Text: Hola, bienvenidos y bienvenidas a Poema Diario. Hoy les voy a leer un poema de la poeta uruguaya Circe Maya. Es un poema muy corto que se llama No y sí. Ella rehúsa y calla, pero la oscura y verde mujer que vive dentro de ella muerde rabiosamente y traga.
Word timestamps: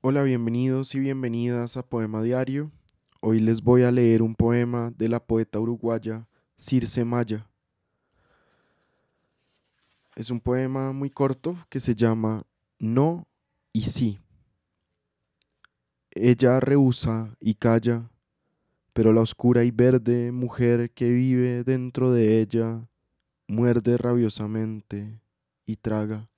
Hola, 0.00 0.22
bienvenidos 0.22 0.94
y 0.94 1.00
bienvenidas 1.00 1.76
a 1.76 1.82
Poema 1.82 2.22
Diario. 2.22 2.70
Hoy 3.20 3.40
les 3.40 3.60
voy 3.60 3.82
a 3.82 3.90
leer 3.90 4.22
un 4.22 4.36
poema 4.36 4.92
de 4.96 5.08
la 5.08 5.18
poeta 5.18 5.58
uruguaya 5.58 6.28
Circe 6.56 7.04
Maya. 7.04 7.50
Es 10.14 10.30
un 10.30 10.38
poema 10.38 10.92
muy 10.92 11.10
corto 11.10 11.58
que 11.68 11.80
se 11.80 11.96
llama 11.96 12.46
No 12.78 13.26
y 13.72 13.80
sí. 13.80 14.20
Ella 16.12 16.60
rehúsa 16.60 17.36
y 17.40 17.54
calla, 17.54 18.08
pero 18.92 19.12
la 19.12 19.22
oscura 19.22 19.64
y 19.64 19.72
verde 19.72 20.30
mujer 20.30 20.92
que 20.92 21.10
vive 21.10 21.64
dentro 21.64 22.12
de 22.12 22.40
ella 22.40 22.88
muerde 23.48 23.98
rabiosamente 23.98 25.20
y 25.66 25.74
traga. 25.74 26.30